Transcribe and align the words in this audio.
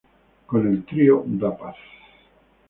Con 0.49 0.65
el 0.67 0.83
Trío 0.83 1.21
da 1.27 1.51
Paz 1.55 1.77